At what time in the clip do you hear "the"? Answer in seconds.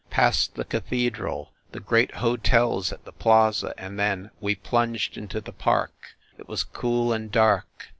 0.55-0.65, 1.73-1.79, 3.05-3.11, 5.39-5.53